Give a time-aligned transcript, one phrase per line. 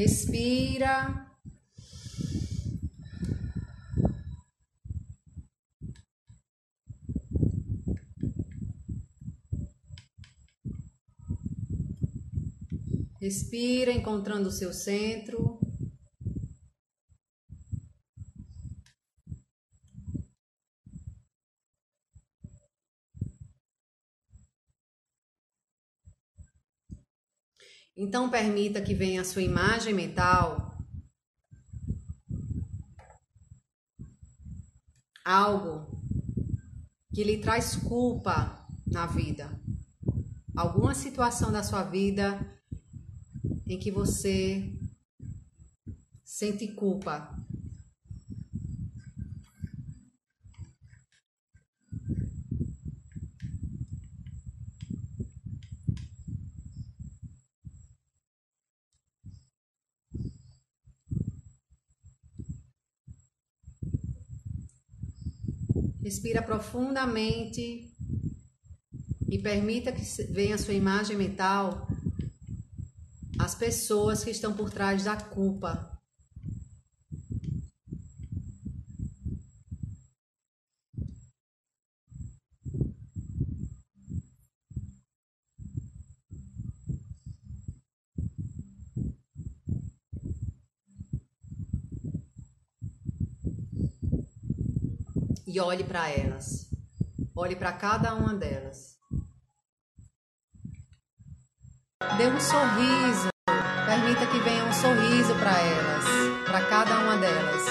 [0.00, 1.26] Respira.
[13.20, 15.60] Respira, encontrando o seu centro.
[28.02, 30.74] Então, permita que venha a sua imagem mental
[35.22, 36.02] algo
[37.14, 39.50] que lhe traz culpa na vida.
[40.56, 42.40] Alguma situação da sua vida
[43.66, 44.72] em que você
[46.24, 47.36] sente culpa.
[66.10, 67.88] Respira profundamente
[69.28, 71.86] e permita que venha a sua imagem mental
[73.38, 75.99] as pessoas que estão por trás da culpa.
[95.52, 96.70] E olhe para elas.
[97.34, 98.96] Olhe para cada uma delas.
[102.16, 103.30] Dê um sorriso.
[103.84, 106.04] Permita que venha um sorriso para elas,
[106.46, 107.64] para cada uma delas.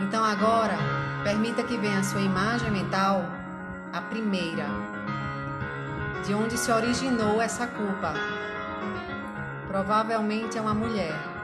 [0.00, 0.78] Então agora,
[1.22, 3.22] permita que venha a sua imagem mental,
[3.92, 4.66] a primeira,
[6.26, 8.14] de onde se originou essa culpa.
[9.68, 11.36] Provavelmente é uma mulher.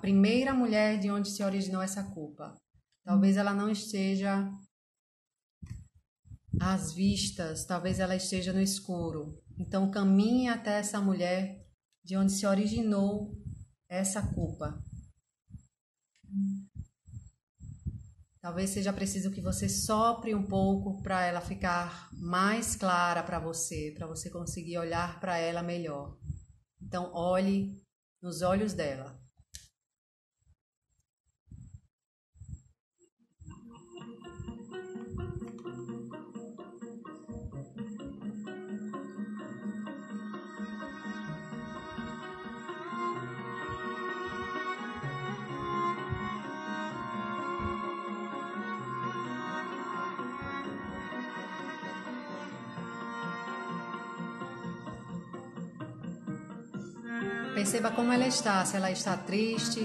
[0.00, 2.54] primeira mulher de onde se originou essa culpa.
[3.04, 4.50] Talvez ela não esteja
[6.60, 9.38] às vistas, talvez ela esteja no escuro.
[9.58, 11.66] Então caminhe até essa mulher
[12.04, 13.32] de onde se originou
[13.88, 14.82] essa culpa.
[18.40, 23.92] Talvez seja preciso que você sopre um pouco para ela ficar mais clara para você,
[23.96, 26.16] para você conseguir olhar para ela melhor.
[26.80, 27.78] Então olhe
[28.22, 29.20] nos olhos dela.
[57.54, 59.80] Perceba como ela está, se ela está triste,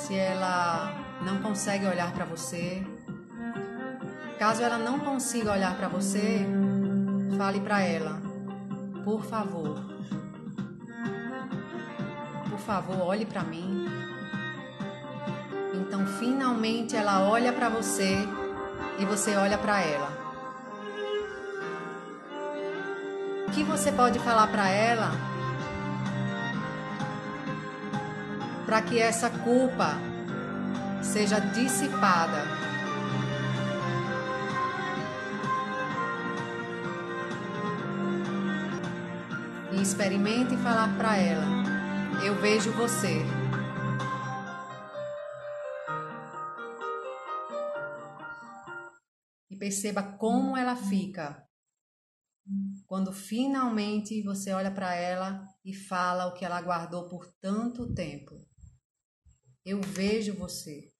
[0.00, 2.84] se ela não consegue olhar para você.
[4.38, 6.44] Caso ela não consiga olhar para você,
[7.38, 8.20] fale para ela,
[9.04, 9.80] por favor.
[12.50, 13.86] Por favor, olhe para mim.
[15.72, 18.18] Então, finalmente ela olha para você
[18.98, 20.08] e você olha para ela.
[23.46, 25.33] O que você pode falar para ela
[28.64, 29.98] para que essa culpa
[31.02, 32.44] seja dissipada.
[39.72, 41.44] E experimente falar para ela:
[42.24, 43.22] Eu vejo você.
[49.50, 51.44] E perceba como ela fica
[52.86, 58.34] quando finalmente você olha para ela e fala o que ela guardou por tanto tempo.
[59.64, 60.92] Eu vejo você.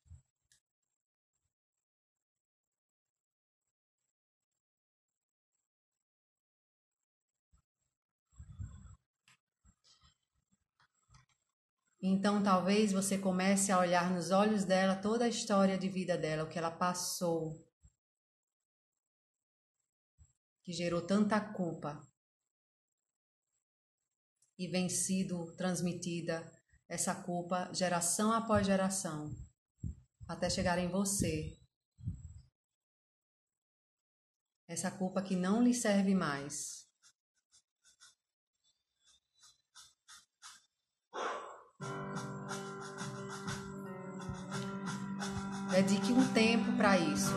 [12.07, 16.45] Então, talvez você comece a olhar nos olhos dela toda a história de vida dela,
[16.45, 17.67] o que ela passou,
[20.63, 22.07] que gerou tanta culpa
[24.59, 26.54] e vem sido transmitida
[26.89, 29.31] essa culpa geração após geração,
[30.29, 31.59] até chegar em você.
[34.67, 36.85] Essa culpa que não lhe serve mais.
[45.71, 47.33] Dedique um tempo para isso.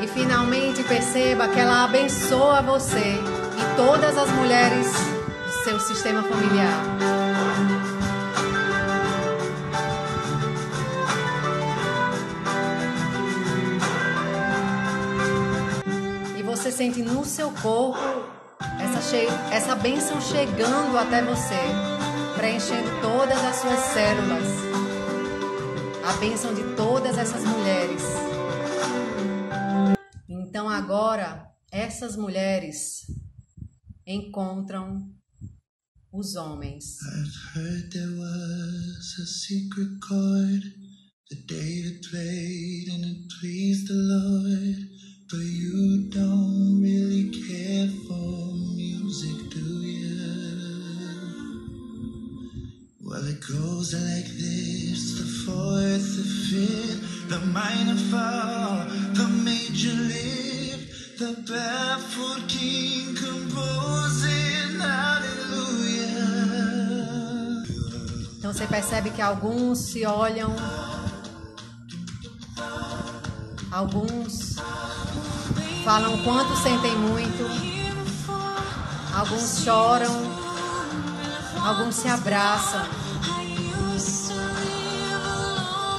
[0.00, 4.86] E finalmente perceba que ela abençoa você e todas as mulheres
[5.44, 6.84] do seu sistema familiar.
[16.36, 17.98] E você sente no seu corpo
[18.80, 21.58] essa, che essa bênção chegando até você,
[22.36, 24.48] preenchendo todas as suas células.
[26.08, 28.27] A bênção de todas essas mulheres.
[30.58, 33.06] Então agora essas mulheres
[34.04, 35.08] encontram
[36.12, 36.96] os homens.
[53.00, 58.84] Well, it goes like this: the fourth, the fifth, the minor fall,
[59.14, 60.47] the major lift,
[64.80, 66.14] hallelujah.
[68.38, 70.54] Então você percebe que alguns se olham,
[73.72, 74.54] alguns
[75.84, 77.44] falam quanto sentem muito,
[79.12, 80.14] alguns choram,
[81.64, 82.86] alguns se abraçam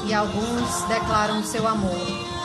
[0.07, 2.38] e alguns declaram seu amor.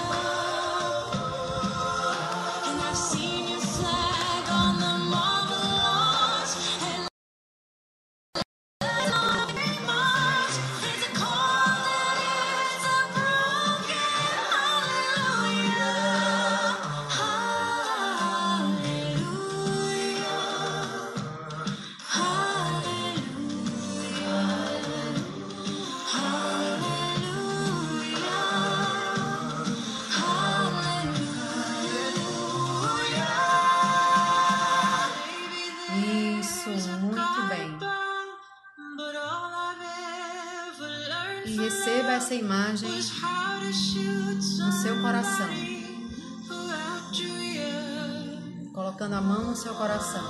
[42.24, 45.46] Essa imagem no seu coração.
[48.72, 50.24] Colocando a mão no seu coração.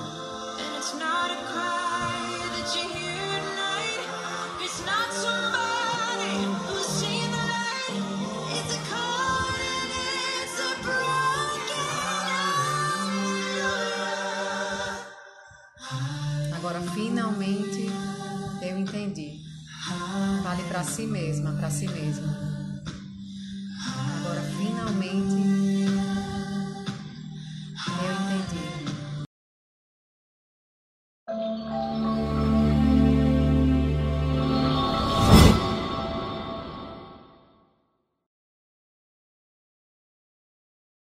[16.57, 17.89] Agora finalmente
[18.61, 19.45] eu entendi.
[20.67, 22.54] Para si mesma, para si mesmo.